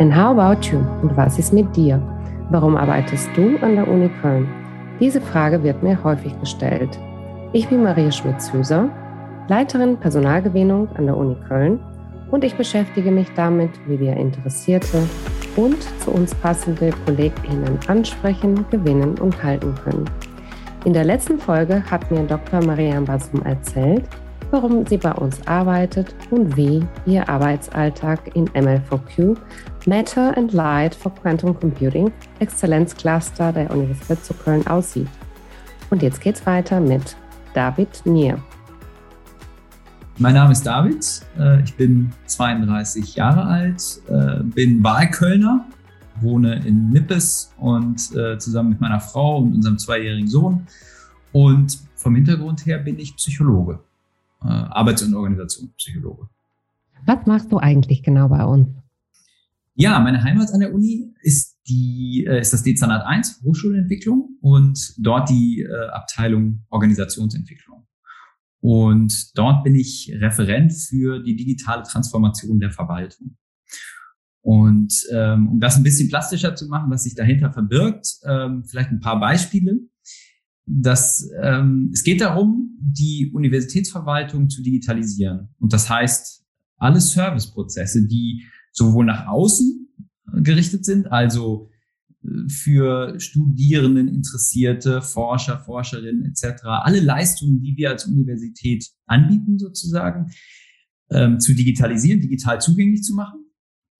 And 0.00 0.16
how 0.16 0.30
about 0.30 0.66
you? 0.72 0.78
Und 1.02 1.14
was 1.14 1.38
ist 1.38 1.52
mit 1.52 1.76
dir? 1.76 2.00
Warum 2.48 2.74
arbeitest 2.74 3.28
du 3.36 3.58
an 3.60 3.74
der 3.74 3.86
Uni 3.86 4.08
Köln? 4.22 4.48
Diese 4.98 5.20
Frage 5.20 5.62
wird 5.62 5.82
mir 5.82 6.02
häufig 6.02 6.32
gestellt. 6.40 6.98
Ich 7.52 7.68
bin 7.68 7.82
Maria 7.82 8.10
Schmitz-Hüser, 8.10 8.88
Leiterin 9.48 9.98
Personalgewinnung 9.98 10.88
an 10.96 11.04
der 11.04 11.18
Uni 11.18 11.36
Köln 11.46 11.80
und 12.30 12.44
ich 12.44 12.54
beschäftige 12.54 13.10
mich 13.10 13.28
damit, 13.36 13.72
wie 13.86 14.00
wir 14.00 14.16
Interessierte 14.16 15.02
und 15.56 15.82
zu 16.00 16.12
uns 16.12 16.34
passende 16.34 16.92
KollegInnen 17.04 17.78
ansprechen, 17.86 18.64
gewinnen 18.70 19.18
und 19.18 19.42
halten 19.44 19.74
können. 19.84 20.06
In 20.86 20.94
der 20.94 21.04
letzten 21.04 21.38
Folge 21.38 21.82
hat 21.90 22.10
mir 22.10 22.22
Dr. 22.22 22.64
Marianne 22.64 23.04
Basum 23.04 23.42
erzählt, 23.42 24.08
warum 24.50 24.86
sie 24.86 24.96
bei 24.96 25.12
uns 25.12 25.46
arbeitet 25.46 26.14
und 26.30 26.56
wie 26.56 26.82
ihr 27.06 27.28
Arbeitsalltag 27.28 28.34
in 28.34 28.48
ML4Q, 28.48 29.36
Matter 29.86 30.36
and 30.36 30.52
Light 30.52 30.94
for 30.94 31.14
Quantum 31.14 31.58
Computing, 31.58 32.12
Exzellenzcluster 32.38 33.52
der 33.52 33.70
Universität 33.70 34.24
zu 34.24 34.34
Köln 34.34 34.66
aussieht. 34.66 35.08
Und 35.90 36.02
jetzt 36.02 36.20
geht's 36.20 36.44
weiter 36.46 36.80
mit 36.80 37.16
David 37.54 38.04
Nier. 38.04 38.38
Mein 40.18 40.34
Name 40.34 40.52
ist 40.52 40.64
David, 40.66 41.22
äh, 41.38 41.62
ich 41.62 41.74
bin 41.76 42.12
32 42.26 43.14
Jahre 43.14 43.42
alt, 43.42 44.02
äh, 44.08 44.42
bin 44.42 44.84
Wahlkölner, 44.84 45.64
wohne 46.20 46.56
in 46.66 46.90
Nippes 46.90 47.54
und 47.56 48.14
äh, 48.14 48.38
zusammen 48.38 48.70
mit 48.70 48.80
meiner 48.82 49.00
Frau 49.00 49.38
und 49.38 49.54
unserem 49.54 49.78
zweijährigen 49.78 50.28
Sohn. 50.28 50.66
Und 51.32 51.78
vom 51.94 52.14
Hintergrund 52.14 52.66
her 52.66 52.78
bin 52.78 52.98
ich 52.98 53.16
Psychologe, 53.16 53.78
Arbeits- 54.40 55.02
und 55.02 55.14
Organisationspsychologe. 55.14 56.28
Was 57.06 57.26
machst 57.26 57.52
du 57.52 57.58
eigentlich 57.58 58.02
genau 58.02 58.28
bei 58.28 58.44
uns? 58.44 58.68
Ja, 59.80 59.98
meine 59.98 60.22
Heimat 60.22 60.52
an 60.52 60.60
der 60.60 60.74
Uni 60.74 61.14
ist 61.22 61.58
die 61.66 62.26
ist 62.26 62.52
das 62.52 62.62
Dezernat 62.62 63.06
1 63.06 63.40
Hochschulentwicklung 63.42 64.36
und 64.42 64.94
dort 64.98 65.30
die 65.30 65.66
Abteilung 65.92 66.66
Organisationsentwicklung. 66.68 67.86
Und 68.60 69.38
dort 69.38 69.64
bin 69.64 69.74
ich 69.74 70.12
Referent 70.20 70.74
für 70.74 71.22
die 71.22 71.34
digitale 71.34 71.82
Transformation 71.82 72.60
der 72.60 72.72
Verwaltung. 72.72 73.38
Und 74.42 74.92
ähm, 75.12 75.48
um 75.48 75.60
das 75.60 75.76
ein 75.78 75.82
bisschen 75.82 76.10
plastischer 76.10 76.54
zu 76.54 76.66
machen, 76.68 76.90
was 76.90 77.04
sich 77.04 77.14
dahinter 77.14 77.50
verbirgt, 77.50 78.06
ähm, 78.26 78.64
vielleicht 78.66 78.90
ein 78.90 79.00
paar 79.00 79.18
Beispiele. 79.18 79.78
Das, 80.66 81.26
ähm, 81.42 81.88
es 81.94 82.04
geht 82.04 82.20
darum, 82.20 82.76
die 82.80 83.30
Universitätsverwaltung 83.32 84.50
zu 84.50 84.62
digitalisieren. 84.62 85.54
Und 85.58 85.72
das 85.72 85.88
heißt, 85.88 86.44
alle 86.76 87.00
Serviceprozesse, 87.00 88.06
die 88.06 88.44
sowohl 88.72 89.06
nach 89.06 89.26
außen 89.26 89.88
gerichtet 90.42 90.84
sind, 90.84 91.10
also 91.10 91.70
für 92.48 93.18
Studierenden, 93.18 94.08
Interessierte, 94.08 95.00
Forscher, 95.00 95.58
Forscherinnen 95.58 96.26
etc. 96.26 96.62
Alle 96.64 97.00
Leistungen, 97.00 97.62
die 97.62 97.76
wir 97.76 97.90
als 97.90 98.06
Universität 98.06 98.86
anbieten, 99.06 99.58
sozusagen, 99.58 100.30
ähm, 101.10 101.40
zu 101.40 101.54
digitalisieren, 101.54 102.20
digital 102.20 102.60
zugänglich 102.60 103.02
zu 103.02 103.14
machen. 103.14 103.46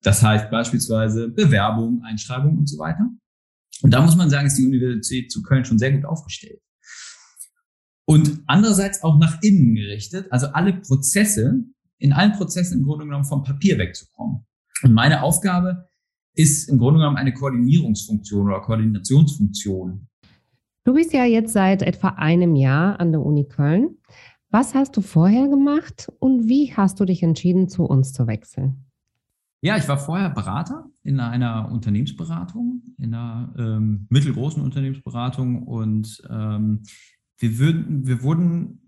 Das 0.03 0.21
heißt 0.21 0.49
beispielsweise 0.49 1.29
Bewerbung, 1.29 2.03
Einschreibung 2.03 2.57
und 2.57 2.69
so 2.69 2.77
weiter. 2.77 3.09
Und 3.81 3.91
da 3.91 4.01
muss 4.01 4.15
man 4.15 4.29
sagen, 4.29 4.47
ist 4.47 4.57
die 4.57 4.65
Universität 4.65 5.31
zu 5.31 5.41
Köln 5.41 5.65
schon 5.65 5.79
sehr 5.79 5.91
gut 5.91 6.05
aufgestellt. 6.05 6.61
Und 8.05 8.43
andererseits 8.45 9.03
auch 9.03 9.17
nach 9.19 9.41
innen 9.41 9.75
gerichtet, 9.75 10.27
also 10.31 10.47
alle 10.47 10.73
Prozesse, 10.73 11.63
in 11.97 12.13
allen 12.13 12.33
Prozessen 12.33 12.79
im 12.79 12.85
Grunde 12.85 13.05
genommen 13.05 13.25
vom 13.25 13.43
Papier 13.43 13.77
wegzukommen. 13.77 14.45
Und 14.83 14.93
meine 14.93 15.23
Aufgabe 15.23 15.87
ist 16.33 16.69
im 16.69 16.77
Grunde 16.77 16.99
genommen 16.99 17.17
eine 17.17 17.33
Koordinierungsfunktion 17.33 18.47
oder 18.47 18.61
Koordinationsfunktion. 18.61 20.07
Du 20.83 20.93
bist 20.93 21.13
ja 21.13 21.25
jetzt 21.25 21.53
seit 21.53 21.81
etwa 21.83 22.09
einem 22.09 22.55
Jahr 22.55 22.99
an 22.99 23.11
der 23.11 23.21
Uni 23.21 23.47
Köln. 23.47 23.97
Was 24.49 24.73
hast 24.73 24.97
du 24.97 25.01
vorher 25.01 25.47
gemacht 25.47 26.11
und 26.19 26.47
wie 26.47 26.73
hast 26.75 26.99
du 26.99 27.05
dich 27.05 27.23
entschieden, 27.23 27.69
zu 27.69 27.85
uns 27.85 28.13
zu 28.13 28.27
wechseln? 28.27 28.85
Ja, 29.63 29.77
ich 29.77 29.87
war 29.87 29.97
vorher 29.97 30.29
Berater 30.29 30.89
in 31.03 31.19
einer 31.19 31.71
Unternehmensberatung, 31.71 32.81
in 32.97 33.13
einer 33.13 33.53
ähm, 33.57 34.07
mittelgroßen 34.09 34.61
Unternehmensberatung 34.61 35.63
und 35.67 36.21
ähm, 36.29 36.81
wir, 37.37 37.59
würden, 37.59 38.07
wir 38.07 38.23
wurden 38.23 38.79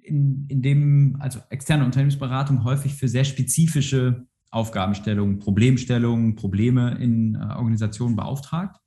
in, 0.00 0.46
in 0.48 0.62
dem, 0.62 1.16
also 1.20 1.40
externe 1.50 1.84
Unternehmensberatung 1.84 2.64
häufig 2.64 2.94
für 2.94 3.08
sehr 3.08 3.24
spezifische 3.24 4.26
Aufgabenstellungen, 4.56 5.38
Problemstellungen, 5.38 6.34
Probleme 6.34 6.96
in 6.98 7.34
äh, 7.34 7.38
Organisationen 7.38 8.16
beauftragt. 8.16 8.80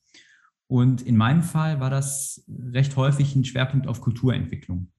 Und 0.67 1.01
in 1.01 1.15
meinem 1.15 1.43
Fall 1.43 1.79
war 1.79 1.89
das 1.89 2.43
recht 2.73 2.95
häufig 2.95 3.35
ein 3.35 3.45
Schwerpunkt 3.45 3.87
auf 3.87 4.01
Kulturentwicklung. 4.01 4.91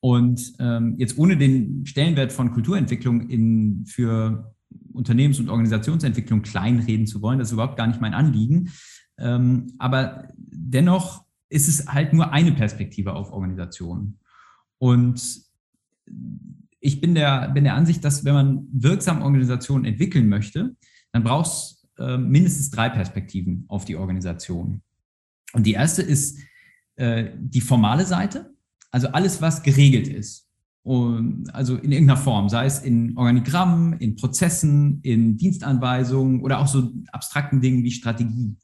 Und 0.00 0.54
ähm, 0.60 0.94
jetzt 0.98 1.18
ohne 1.18 1.36
den 1.36 1.84
Stellenwert 1.84 2.32
von 2.32 2.52
Kulturentwicklung 2.52 3.28
in, 3.28 3.84
für 3.86 4.54
Unternehmens- 4.92 5.40
und 5.40 5.50
Organisationsentwicklung 5.50 6.42
kleinreden 6.42 7.06
zu 7.06 7.20
wollen, 7.20 7.38
das 7.38 7.48
ist 7.48 7.52
überhaupt 7.52 7.76
gar 7.76 7.86
nicht 7.86 8.00
mein 8.00 8.14
Anliegen. 8.14 8.70
Ähm, 9.18 9.74
aber 9.78 10.28
dennoch 10.36 11.24
ist 11.50 11.68
es 11.68 11.86
halt 11.86 12.12
nur 12.12 12.32
eine 12.32 12.52
Perspektive 12.52 13.14
auf 13.14 13.32
Organisationen. 13.32 14.20
Und 14.78 15.42
ich 16.80 17.00
bin 17.00 17.14
der, 17.14 17.48
bin 17.48 17.64
der 17.64 17.74
Ansicht, 17.74 18.04
dass 18.04 18.24
wenn 18.24 18.34
man 18.34 18.68
wirksam 18.72 19.22
Organisationen 19.22 19.84
entwickeln 19.84 20.28
möchte, 20.28 20.76
dann 21.12 21.24
braucht 21.24 21.46
es 21.46 21.88
äh, 21.98 22.16
mindestens 22.16 22.70
drei 22.70 22.88
Perspektiven 22.88 23.64
auf 23.68 23.84
die 23.84 23.96
Organisation. 23.96 24.82
Und 25.52 25.66
die 25.66 25.72
erste 25.72 26.02
ist 26.02 26.38
äh, 26.96 27.30
die 27.38 27.60
formale 27.60 28.04
Seite, 28.04 28.54
also 28.90 29.08
alles, 29.08 29.42
was 29.42 29.62
geregelt 29.62 30.08
ist. 30.08 30.46
Und 30.82 31.54
also 31.54 31.76
in 31.76 31.92
irgendeiner 31.92 32.18
Form, 32.18 32.48
sei 32.48 32.64
es 32.64 32.78
in 32.78 33.16
Organigrammen, 33.16 33.94
in 33.94 34.16
Prozessen, 34.16 35.00
in 35.02 35.36
Dienstanweisungen 35.36 36.40
oder 36.40 36.60
auch 36.60 36.66
so 36.66 36.92
abstrakten 37.12 37.60
Dingen 37.60 37.84
wie 37.84 37.90
Strategie. 37.90 38.56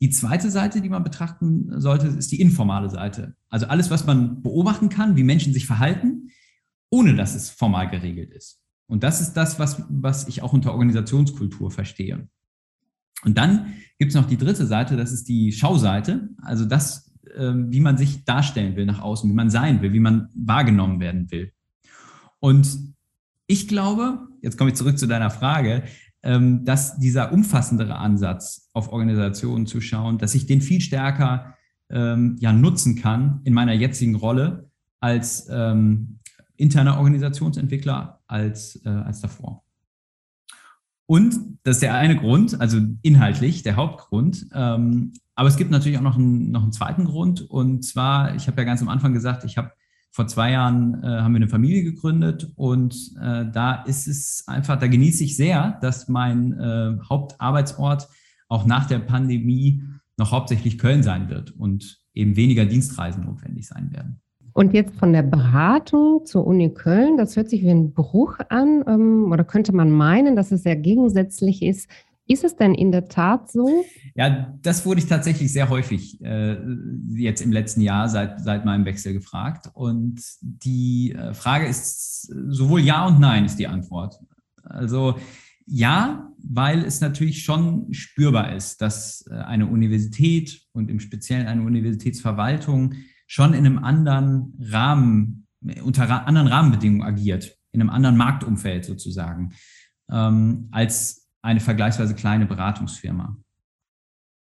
Die 0.00 0.10
zweite 0.10 0.50
Seite, 0.50 0.80
die 0.80 0.88
man 0.88 1.04
betrachten 1.04 1.80
sollte, 1.80 2.08
ist 2.08 2.30
die 2.30 2.40
informale 2.40 2.90
Seite. 2.90 3.34
Also 3.48 3.66
alles, 3.66 3.90
was 3.90 4.06
man 4.06 4.42
beobachten 4.42 4.88
kann, 4.88 5.16
wie 5.16 5.22
Menschen 5.22 5.52
sich 5.52 5.66
verhalten, 5.66 6.30
ohne 6.92 7.14
dass 7.14 7.34
es 7.34 7.50
formal 7.50 7.88
geregelt 7.88 8.30
ist. 8.32 8.60
Und 8.86 9.02
das 9.02 9.22
ist 9.22 9.32
das, 9.32 9.58
was, 9.58 9.82
was 9.88 10.28
ich 10.28 10.42
auch 10.42 10.52
unter 10.52 10.72
Organisationskultur 10.72 11.70
verstehe. 11.70 12.28
Und 13.24 13.38
dann 13.38 13.72
gibt 13.98 14.10
es 14.10 14.14
noch 14.14 14.26
die 14.26 14.36
dritte 14.36 14.66
Seite, 14.66 14.96
das 14.96 15.10
ist 15.10 15.26
die 15.28 15.52
Schauseite, 15.52 16.28
also 16.42 16.66
das, 16.66 17.10
ähm, 17.34 17.72
wie 17.72 17.80
man 17.80 17.96
sich 17.96 18.24
darstellen 18.24 18.76
will 18.76 18.84
nach 18.84 19.00
außen, 19.00 19.30
wie 19.30 19.34
man 19.34 19.48
sein 19.48 19.80
will, 19.80 19.94
wie 19.94 20.00
man 20.00 20.28
wahrgenommen 20.34 21.00
werden 21.00 21.30
will. 21.30 21.52
Und 22.40 22.94
ich 23.46 23.68
glaube, 23.68 24.28
jetzt 24.42 24.58
komme 24.58 24.70
ich 24.70 24.76
zurück 24.76 24.98
zu 24.98 25.06
deiner 25.06 25.30
Frage, 25.30 25.84
ähm, 26.22 26.66
dass 26.66 26.98
dieser 26.98 27.32
umfassendere 27.32 27.96
Ansatz 27.96 28.68
auf 28.74 28.92
Organisationen 28.92 29.66
zu 29.66 29.80
schauen, 29.80 30.18
dass 30.18 30.34
ich 30.34 30.44
den 30.44 30.60
viel 30.60 30.82
stärker 30.82 31.54
ähm, 31.88 32.36
ja, 32.38 32.52
nutzen 32.52 32.96
kann 32.96 33.40
in 33.44 33.54
meiner 33.54 33.72
jetzigen 33.72 34.14
Rolle 34.14 34.70
als 35.00 35.48
interner 36.62 36.98
Organisationsentwickler 36.98 38.20
als, 38.26 38.80
äh, 38.84 38.88
als 38.88 39.20
davor. 39.20 39.64
Und 41.06 41.58
das 41.64 41.76
ist 41.76 41.82
der 41.82 41.94
eine 41.94 42.16
Grund, 42.16 42.60
also 42.60 42.78
inhaltlich 43.02 43.62
der 43.62 43.76
Hauptgrund. 43.76 44.46
Ähm, 44.54 45.12
aber 45.34 45.48
es 45.48 45.56
gibt 45.56 45.70
natürlich 45.70 45.98
auch 45.98 46.02
noch 46.02 46.16
einen, 46.16 46.50
noch 46.50 46.62
einen 46.62 46.72
zweiten 46.72 47.04
Grund. 47.04 47.42
Und 47.42 47.84
zwar, 47.84 48.34
ich 48.36 48.46
habe 48.46 48.60
ja 48.60 48.64
ganz 48.64 48.80
am 48.80 48.88
Anfang 48.88 49.12
gesagt, 49.12 49.44
ich 49.44 49.58
habe 49.58 49.72
vor 50.12 50.26
zwei 50.26 50.52
Jahren 50.52 51.02
äh, 51.02 51.06
haben 51.06 51.32
wir 51.32 51.38
eine 51.38 51.48
Familie 51.48 51.82
gegründet 51.82 52.52
und 52.54 52.94
äh, 53.20 53.46
da 53.50 53.82
ist 53.84 54.06
es 54.06 54.44
einfach, 54.46 54.78
da 54.78 54.86
genieße 54.86 55.24
ich 55.24 55.36
sehr, 55.36 55.78
dass 55.80 56.06
mein 56.06 56.52
äh, 56.52 56.98
Hauptarbeitsort 57.08 58.08
auch 58.48 58.66
nach 58.66 58.86
der 58.86 58.98
Pandemie 58.98 59.82
noch 60.18 60.30
hauptsächlich 60.30 60.76
Köln 60.76 61.02
sein 61.02 61.30
wird 61.30 61.52
und 61.52 62.02
eben 62.12 62.36
weniger 62.36 62.66
Dienstreisen 62.66 63.24
notwendig 63.24 63.66
sein 63.66 63.90
werden. 63.90 64.20
Und 64.54 64.74
jetzt 64.74 64.94
von 64.96 65.12
der 65.12 65.22
Beratung 65.22 66.26
zur 66.26 66.46
Uni 66.46 66.72
Köln, 66.74 67.16
das 67.16 67.36
hört 67.36 67.48
sich 67.48 67.62
wie 67.62 67.70
ein 67.70 67.92
Bruch 67.92 68.38
an 68.48 68.84
ähm, 68.86 69.32
oder 69.32 69.44
könnte 69.44 69.72
man 69.72 69.90
meinen, 69.90 70.36
dass 70.36 70.52
es 70.52 70.62
sehr 70.62 70.76
gegensätzlich 70.76 71.62
ist. 71.62 71.88
Ist 72.28 72.44
es 72.44 72.56
denn 72.56 72.74
in 72.74 72.92
der 72.92 73.08
Tat 73.08 73.50
so? 73.50 73.84
Ja, 74.14 74.54
das 74.62 74.86
wurde 74.86 75.00
ich 75.00 75.06
tatsächlich 75.06 75.52
sehr 75.52 75.68
häufig 75.68 76.20
äh, 76.22 76.56
jetzt 77.14 77.40
im 77.40 77.50
letzten 77.50 77.80
Jahr 77.80 78.08
seit, 78.08 78.40
seit 78.40 78.64
meinem 78.64 78.84
Wechsel 78.84 79.12
gefragt. 79.12 79.70
Und 79.74 80.22
die 80.40 81.12
äh, 81.12 81.34
Frage 81.34 81.66
ist 81.66 82.32
sowohl 82.48 82.80
ja 82.80 83.06
und 83.06 83.20
nein 83.20 83.44
ist 83.44 83.58
die 83.58 83.66
Antwort. 83.66 84.20
Also 84.62 85.16
ja, 85.66 86.32
weil 86.38 86.84
es 86.84 87.00
natürlich 87.00 87.42
schon 87.44 87.92
spürbar 87.92 88.54
ist, 88.54 88.80
dass 88.80 89.26
äh, 89.30 89.34
eine 89.34 89.66
Universität 89.66 90.62
und 90.72 90.90
im 90.90 91.00
Speziellen 91.00 91.46
eine 91.46 91.62
Universitätsverwaltung 91.62 92.94
schon 93.32 93.54
in 93.54 93.64
einem 93.64 93.82
anderen 93.82 94.52
Rahmen, 94.60 95.46
unter 95.82 96.26
anderen 96.26 96.48
Rahmenbedingungen 96.48 97.02
agiert, 97.02 97.56
in 97.72 97.80
einem 97.80 97.88
anderen 97.88 98.18
Marktumfeld 98.18 98.84
sozusagen, 98.84 99.54
ähm, 100.10 100.68
als 100.70 101.30
eine 101.40 101.60
vergleichsweise 101.60 102.14
kleine 102.14 102.44
Beratungsfirma. 102.44 103.38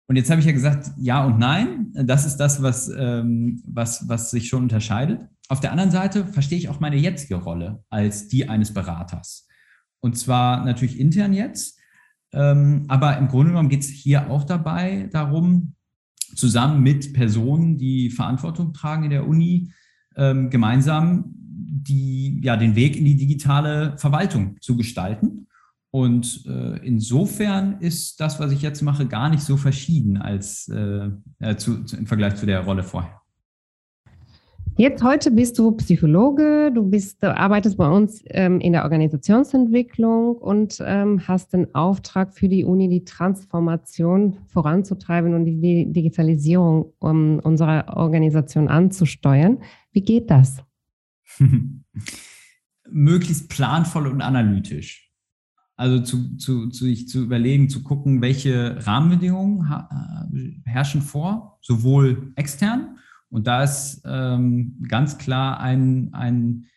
Und 0.08 0.18
jetzt 0.18 0.30
habe 0.30 0.40
ich 0.40 0.46
ja 0.46 0.52
gesagt, 0.52 0.92
ja 0.98 1.26
und 1.26 1.40
nein. 1.40 1.94
Das 1.96 2.28
ist 2.28 2.38
das, 2.38 2.62
was, 2.62 2.88
ähm, 2.90 3.64
was, 3.66 4.08
was 4.08 4.30
sich 4.30 4.50
schon 4.50 4.62
unterscheidet. 4.62 5.28
Auf 5.50 5.62
der 5.62 5.72
anderen 5.72 5.90
Seite 5.90 6.24
verstehe 6.24 6.60
ich 6.60 6.70
auch 6.70 6.80
meine 6.80 6.98
jetzige 6.98 7.38
Rolle 7.38 7.84
als 7.90 8.28
die 8.28 8.48
eines 8.48 8.72
Beraters. 8.72 9.48
Und 10.00 10.16
zwar 10.16 10.64
natürlich 10.64 11.00
intern 11.00 11.34
jetzt. 11.34 11.80
Ähm, 12.34 12.86
aber 12.88 13.18
im 13.18 13.30
Grunde 13.30 13.50
genommen 13.50 13.70
geht 13.70 13.82
es 13.82 13.90
hier 13.90 14.30
auch 14.30 14.44
dabei 14.44 15.10
darum, 15.12 15.75
zusammen 16.36 16.82
mit 16.82 17.14
Personen, 17.14 17.78
die 17.78 18.10
Verantwortung 18.10 18.74
tragen 18.74 19.04
in 19.04 19.10
der 19.10 19.28
Uni, 19.28 19.72
ähm, 20.16 20.50
gemeinsam 20.50 21.26
die, 21.36 22.40
ja, 22.44 22.58
den 22.58 22.76
Weg 22.76 22.96
in 22.96 23.06
die 23.06 23.18
digitale 23.18 23.98
Verwaltung 23.98 24.58
zu 24.62 24.76
gestalten. 24.76 25.48
Und 25.92 26.46
äh, 26.46 26.86
insofern 26.86 27.80
ist 27.80 28.20
das, 28.20 28.40
was 28.40 28.52
ich 28.52 28.62
jetzt 28.62 28.82
mache, 28.82 29.06
gar 29.06 29.30
nicht 29.30 29.44
so 29.44 29.56
verschieden 29.56 30.18
als 30.18 30.68
äh, 30.68 31.10
äh, 31.40 31.56
zu, 31.56 31.84
zu, 31.84 31.96
im 31.96 32.06
Vergleich 32.06 32.36
zu 32.36 32.46
der 32.46 32.62
Rolle 32.62 32.84
vorher. 32.84 33.22
Jetzt 34.78 35.02
heute 35.04 35.32
bist 35.32 35.58
du 35.58 35.72
Psychologe, 35.72 36.70
du 36.76 36.84
bist, 36.84 37.24
arbeitest 37.24 37.78
bei 37.78 37.88
uns 37.88 38.22
ähm, 38.28 38.60
in 38.60 38.74
der 38.74 38.84
Organisationsentwicklung 38.84 40.36
und 40.36 40.84
ähm, 40.86 41.26
hast 41.26 41.54
den 41.54 41.74
Auftrag 41.74 42.34
für 42.34 42.50
die 42.50 42.66
Uni, 42.66 42.90
die 42.90 43.06
Transformation 43.06 44.36
voranzutreiben 44.48 45.34
und 45.34 45.46
die 45.46 45.94
Digitalisierung 45.94 46.92
um 47.00 47.40
unserer 47.40 47.96
Organisation 47.96 48.68
anzusteuern. 48.68 49.60
Wie 49.94 50.02
geht 50.02 50.30
das? 50.30 50.58
Möglichst 52.92 53.48
planvoll 53.48 54.08
und 54.08 54.20
analytisch. 54.20 55.10
Also 55.78 56.02
zu, 56.02 56.36
zu, 56.36 56.68
zu, 56.68 56.84
sich 56.84 57.08
zu 57.08 57.24
überlegen, 57.24 57.70
zu 57.70 57.82
gucken, 57.82 58.22
welche 58.22 58.86
Rahmenbedingungen 58.86 59.66
äh, 60.34 60.70
herrschen 60.70 61.02
vor, 61.02 61.60
sowohl 61.62 62.34
extern. 62.36 62.98
Und 63.36 63.48
da 63.48 63.64
ist 63.64 64.02
ähm, 64.06 64.82
ganz 64.88 65.18
klar 65.18 65.60
ein, 65.60 66.14
ein 66.14 66.68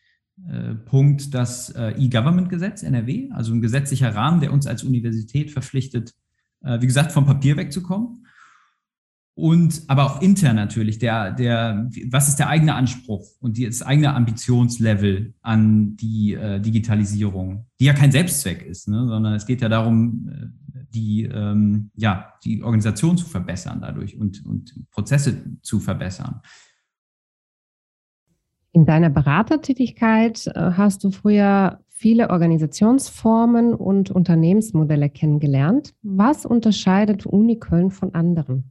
äh, 0.50 0.74
Punkt 0.74 1.32
das 1.32 1.70
äh, 1.70 1.90
E-Government-Gesetz 1.90 2.82
NRW, 2.82 3.30
also 3.30 3.52
ein 3.52 3.60
gesetzlicher 3.60 4.12
Rahmen, 4.12 4.40
der 4.40 4.52
uns 4.52 4.66
als 4.66 4.82
Universität 4.82 5.52
verpflichtet, 5.52 6.14
äh, 6.64 6.80
wie 6.80 6.88
gesagt, 6.88 7.12
vom 7.12 7.26
Papier 7.26 7.56
wegzukommen. 7.56 8.26
Und 9.34 9.84
aber 9.86 10.04
auch 10.04 10.20
intern 10.20 10.56
natürlich, 10.56 10.98
der, 10.98 11.30
der, 11.30 11.88
was 12.10 12.26
ist 12.26 12.40
der 12.40 12.48
eigene 12.48 12.74
Anspruch 12.74 13.24
und 13.38 13.64
das 13.64 13.82
eigene 13.82 14.14
Ambitionslevel 14.14 15.34
an 15.42 15.94
die 15.94 16.36
Digitalisierung, 16.58 17.66
die 17.78 17.84
ja 17.84 17.92
kein 17.92 18.10
Selbstzweck 18.10 18.66
ist, 18.66 18.88
ne, 18.88 19.06
sondern 19.06 19.34
es 19.34 19.46
geht 19.46 19.60
ja 19.60 19.68
darum, 19.68 20.28
die, 20.94 21.24
ähm, 21.24 21.90
ja, 21.94 22.34
die 22.44 22.62
Organisation 22.62 23.18
zu 23.18 23.26
verbessern 23.26 23.80
dadurch 23.80 24.16
und, 24.18 24.44
und 24.46 24.74
Prozesse 24.90 25.58
zu 25.62 25.80
verbessern. 25.80 26.40
In 28.72 28.86
deiner 28.86 29.10
Beratertätigkeit 29.10 30.46
äh, 30.46 30.52
hast 30.54 31.02
du 31.04 31.10
früher 31.10 31.80
viele 31.88 32.30
Organisationsformen 32.30 33.74
und 33.74 34.10
Unternehmensmodelle 34.10 35.10
kennengelernt. 35.10 35.94
Was 36.02 36.46
unterscheidet 36.46 37.26
Uni 37.26 37.58
Köln 37.58 37.90
von 37.90 38.14
anderen? 38.14 38.70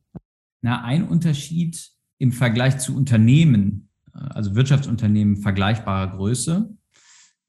Na, 0.62 0.84
ein 0.84 1.08
Unterschied 1.08 1.92
im 2.20 2.32
Vergleich 2.32 2.80
zu 2.80 2.96
Unternehmen, 2.96 3.90
äh, 4.14 4.20
also 4.20 4.56
Wirtschaftsunternehmen 4.56 5.38
vergleichbarer 5.38 6.16
Größe, 6.16 6.78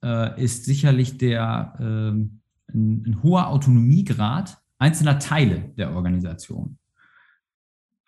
äh, 0.03 0.43
ist 0.43 0.65
sicherlich 0.65 1.17
der 1.19 1.75
äh, 1.79 2.38
ein, 2.73 3.05
ein, 3.06 3.23
hoher 3.23 3.49
Autonomiegrad 3.49 4.59
einzelner 4.79 5.19
Teile 5.19 5.73
der 5.76 5.93
Organisation. 5.94 6.79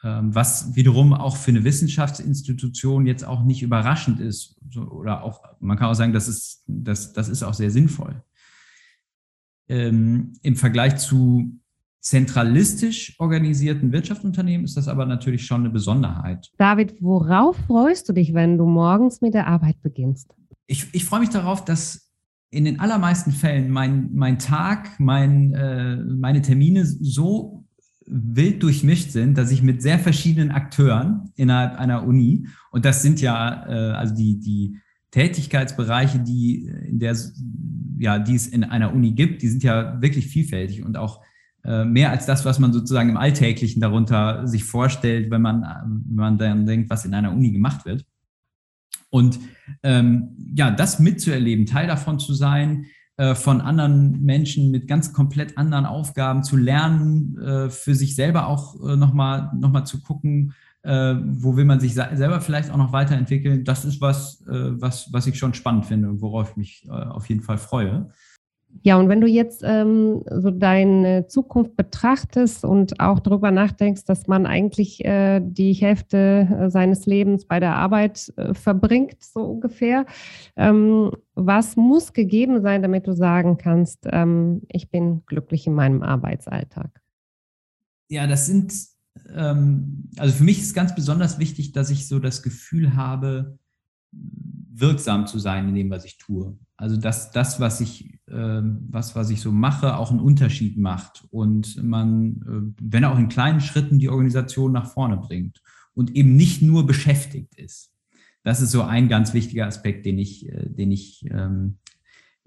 Ähm, 0.03 0.35
was 0.35 0.75
wiederum 0.75 1.12
auch 1.12 1.37
für 1.37 1.51
eine 1.51 1.65
Wissenschaftsinstitution 1.65 3.07
jetzt 3.07 3.25
auch 3.25 3.45
nicht 3.45 3.62
überraschend 3.62 4.19
ist. 4.21 4.57
So, 4.71 4.83
oder 4.83 5.23
auch, 5.23 5.43
man 5.61 5.77
kann 5.77 5.89
auch 5.89 5.95
sagen, 5.95 6.15
das 6.15 6.27
ist, 6.27 6.65
das, 6.67 7.12
das 7.12 7.29
ist 7.29 7.43
auch 7.43 7.55
sehr 7.55 7.71
sinnvoll. 7.71 8.23
Ähm, 9.69 10.33
Im 10.43 10.57
Vergleich 10.57 10.97
zu 10.97 11.61
zentralistisch 12.01 13.15
organisierten 13.19 13.93
Wirtschaftsunternehmen 13.93 14.65
ist 14.65 14.77
das 14.77 14.89
aber 14.89 15.05
natürlich 15.05 15.45
schon 15.45 15.61
eine 15.61 15.71
Besonderheit. 15.71 16.51
David, 16.57 16.95
worauf 17.01 17.57
freust 17.67 18.09
du 18.09 18.15
dich, 18.15 18.33
wenn 18.33 18.57
du 18.57 18.65
morgens 18.65 19.21
mit 19.21 19.35
der 19.35 19.47
Arbeit 19.47 19.83
beginnst? 19.83 20.35
Ich, 20.67 20.87
ich 20.95 21.05
freue 21.05 21.21
mich 21.21 21.29
darauf, 21.29 21.65
dass 21.65 22.10
in 22.50 22.64
den 22.64 22.81
allermeisten 22.81 23.32
Fällen 23.32 23.70
mein, 23.70 24.11
mein 24.12 24.38
Tag, 24.38 24.99
mein, 24.99 25.55
äh, 25.55 25.97
meine 25.97 26.43
Termine 26.43 26.85
so 26.85 27.64
wild 28.06 28.62
durchmischt 28.62 29.12
sind, 29.12 29.38
dass 29.38 29.52
ich 29.52 29.62
mit 29.62 29.82
sehr 29.82 29.99
verschiedenen 29.99 30.50
Akteuren 30.50 31.31
innerhalb 31.37 31.79
einer 31.79 32.05
Uni, 32.05 32.49
und 32.73 32.85
das 32.85 33.02
sind 33.02 33.20
ja 33.20 33.67
äh, 33.69 33.93
also 33.93 34.14
die, 34.14 34.41
die 34.41 34.79
Tätigkeitsbereiche, 35.12 36.19
die, 36.19 36.67
in 36.88 36.99
der, 36.99 37.17
ja, 37.99 38.19
die 38.19 38.35
es 38.35 38.49
in 38.49 38.64
einer 38.64 38.93
Uni 38.93 39.12
gibt, 39.12 39.43
die 39.43 39.49
sind 39.49 39.62
ja 39.62 40.00
wirklich 40.02 40.26
vielfältig 40.26 40.85
und 40.85 40.97
auch 40.97 41.20
äh, 41.64 41.85
mehr 41.85 42.11
als 42.11 42.26
das, 42.26 42.44
was 42.44 42.58
man 42.58 42.73
sozusagen 42.73 43.11
im 43.11 43.17
Alltäglichen 43.17 43.81
darunter 43.81 44.47
sich 44.47 44.64
vorstellt, 44.64 45.31
wenn 45.31 45.43
man, 45.43 45.62
wenn 46.06 46.17
man 46.17 46.38
dann 46.38 46.67
denkt, 46.67 46.91
was 46.91 47.05
in 47.05 47.14
einer 47.14 47.32
Uni 47.32 47.52
gemacht 47.52 47.85
wird. 47.85 48.05
Und 49.11 49.39
ähm, 49.83 50.37
ja, 50.55 50.71
das 50.71 50.99
mitzuerleben, 50.99 51.67
Teil 51.67 51.87
davon 51.87 52.19
zu 52.19 52.33
sein, 52.33 52.87
äh, 53.17 53.35
von 53.35 53.61
anderen 53.61 54.23
Menschen 54.23 54.71
mit 54.71 54.89
ganz 54.89 55.12
komplett 55.12 55.59
anderen 55.59 55.85
Aufgaben 55.85 56.43
zu 56.43 56.57
lernen, 56.57 57.37
äh, 57.39 57.69
für 57.69 57.95
sich 57.95 58.15
selber 58.15 58.47
auch 58.47 58.77
äh, 58.83 58.97
nochmal 58.97 59.51
noch 59.55 59.71
mal 59.71 59.85
zu 59.85 60.01
gucken, 60.01 60.55
äh, 60.83 61.15
wo 61.25 61.57
will 61.57 61.67
man 61.67 61.81
sich 61.81 61.93
selber 61.95 62.41
vielleicht 62.41 62.71
auch 62.71 62.79
noch 62.79 62.93
weiterentwickeln, 62.93 63.65
das 63.65 63.85
ist 63.85 64.01
was, 64.01 64.41
äh, 64.47 64.81
was, 64.81 65.12
was 65.12 65.27
ich 65.27 65.39
schon 65.39 65.53
spannend 65.53 65.87
finde 65.87 66.09
und 66.09 66.23
worauf 66.23 66.51
ich 66.51 66.57
mich 66.57 66.87
äh, 66.87 66.93
auf 66.93 67.29
jeden 67.29 67.43
Fall 67.43 67.59
freue. 67.59 68.11
Ja, 68.82 68.96
und 68.96 69.11
wenn 69.11 69.20
du 69.20 69.26
jetzt 69.26 69.62
ähm, 69.62 70.22
so 70.31 70.50
deine 70.50 71.26
Zukunft 71.26 71.76
betrachtest 71.76 72.64
und 72.64 72.99
auch 72.99 73.20
darüber 73.20 73.50
nachdenkst, 73.50 74.05
dass 74.05 74.26
man 74.26 74.46
eigentlich 74.46 75.05
äh, 75.05 75.40
die 75.43 75.75
Hälfte 75.75 76.49
äh, 76.50 76.70
seines 76.70 77.05
Lebens 77.05 77.44
bei 77.44 77.61
der 77.61 77.76
Arbeit 77.76 78.32
äh, 78.37 78.55
verbringt, 78.55 79.22
so 79.22 79.40
ungefähr, 79.40 80.06
ähm, 80.56 81.11
was 81.34 81.76
muss 81.76 82.14
gegeben 82.14 82.62
sein, 82.62 82.81
damit 82.81 83.06
du 83.06 83.12
sagen 83.12 83.59
kannst, 83.59 84.06
ähm, 84.11 84.62
ich 84.68 84.90
bin 84.90 85.25
glücklich 85.26 85.66
in 85.66 85.75
meinem 85.75 86.02
Arbeitsalltag? 86.02 87.02
Ja, 88.09 88.26
das 88.26 88.47
sind, 88.47 88.73
ähm, 89.35 90.09
also 90.16 90.35
für 90.35 90.45
mich 90.45 90.59
ist 90.59 90.75
ganz 90.75 90.95
besonders 90.95 91.38
wichtig, 91.38 91.73
dass 91.73 91.90
ich 91.90 92.09
so 92.09 92.18
das 92.18 92.42
Gefühl 92.42 92.97
habe, 92.97 93.59
wirksam 94.12 95.26
zu 95.26 95.38
sein 95.38 95.68
in 95.68 95.75
dem, 95.75 95.90
was 95.90 96.04
ich 96.04 96.18
tue. 96.18 96.59
Also 96.76 96.97
dass 96.97 97.30
das, 97.30 97.61
was 97.61 97.80
ich, 97.80 98.18
was, 98.30 99.16
was 99.16 99.30
ich 99.30 99.40
so 99.40 99.52
mache, 99.52 99.96
auch 99.96 100.10
einen 100.10 100.20
Unterschied 100.20 100.76
macht 100.78 101.25
und 101.30 101.82
man, 101.82 102.75
äh, 102.76 102.82
wenn 102.82 103.04
auch 103.04 103.18
in 103.18 103.28
kleinen 103.28 103.60
Schritten, 103.60 103.99
die 103.99 104.08
Organisation 104.08 104.72
nach 104.72 104.92
vorne 104.92 105.16
bringt 105.16 105.62
und 105.94 106.14
eben 106.14 106.37
nicht 106.37 106.62
nur 106.62 106.87
beschäftigt 106.87 107.54
ist. 107.56 107.92
Das 108.42 108.60
ist 108.60 108.70
so 108.70 108.82
ein 108.82 109.08
ganz 109.08 109.34
wichtiger 109.34 109.66
Aspekt, 109.66 110.06
den 110.06 110.18
ich, 110.18 110.49
äh, 110.49 110.68
den 110.68 110.90
ich, 110.92 111.25
ähm, 111.30 111.78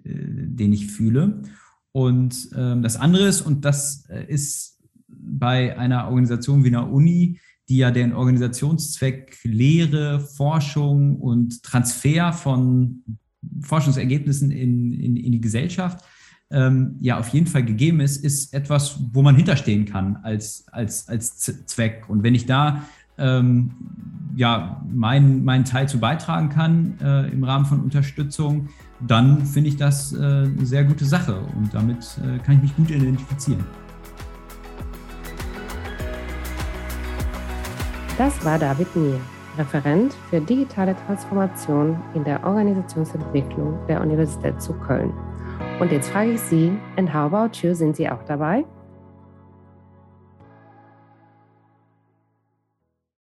äh, 0.04 0.12
den 0.14 0.74
ich 0.74 0.88
fühle. 0.88 1.44
Und 1.92 2.50
ähm, 2.56 2.82
das 2.82 2.96
andere 2.96 3.28
ist, 3.28 3.42
und 3.42 3.66
das 3.66 4.08
ist 4.28 4.82
bei 5.08 5.78
einer 5.78 6.06
Organisation 6.06 6.64
wie 6.64 6.70
einer 6.70 6.92
Uni, 6.92 7.40
die 7.70 7.78
ja 7.78 7.92
den 7.92 8.14
Organisationszweck 8.14 9.38
Lehre, 9.44 10.20
Forschung 10.20 11.20
und 11.20 11.64
Transfer 11.64 12.34
von 12.34 13.04
Forschungsergebnissen 13.62 14.52
in, 14.52 14.94
in, 14.94 15.16
in 15.16 15.32
die 15.32 15.42
Gesellschaft 15.42 16.04
ähm, 16.52 16.98
ja 17.02 17.18
auf 17.20 17.30
jeden 17.30 17.48
Fall 17.48 17.64
gegeben 17.64 18.00
ist, 18.00 18.24
ist 18.24 18.54
etwas, 18.54 19.00
wo 19.12 19.22
man 19.22 19.36
hinterstehen 19.36 19.86
kann 19.86 20.18
als, 20.18 20.66
als, 20.72 21.08
als 21.10 21.38
Zweck. 21.66 22.06
Und 22.08 22.24
wenn 22.24 22.36
ich 22.36 22.46
da 22.46 22.84
ähm, 23.18 23.72
ja, 24.36 24.84
meinen 24.92 25.44
mein 25.44 25.66
Teil 25.66 25.88
zu 25.88 26.00
beitragen 26.00 26.50
kann 26.50 26.98
äh, 27.02 27.28
im 27.32 27.44
Rahmen 27.44 27.66
von 27.66 27.82
Unterstützung, 27.82 28.70
dann 29.00 29.46
finde 29.46 29.70
ich 29.70 29.78
das 29.78 30.14
äh, 30.14 30.18
eine 30.18 30.66
sehr 30.66 30.84
gute 30.84 31.06
Sache 31.06 31.40
und 31.56 31.74
damit 31.74 32.20
äh, 32.24 32.40
kann 32.40 32.56
ich 32.56 32.62
mich 32.62 32.76
gut 32.76 32.90
identifizieren. 32.90 33.64
Das 38.18 38.44
war 38.46 38.60
David 38.60 38.96
Nier. 38.96 39.20
Referent 39.58 40.14
für 40.30 40.42
digitale 40.42 40.96
Transformation 41.06 42.02
in 42.14 42.24
der 42.24 42.44
Organisationsentwicklung 42.44 43.78
der 43.88 44.02
Universität 44.02 44.62
zu 44.62 44.74
Köln. 44.74 45.14
Und 45.80 45.92
jetzt 45.92 46.10
frage 46.10 46.32
ich 46.32 46.42
Sie, 46.42 46.72
and 46.98 47.14
how 47.14 47.32
about 47.32 47.58
you, 47.62 47.74
sind 47.74 47.96
Sie 47.96 48.10
auch 48.10 48.24
dabei? 48.24 48.66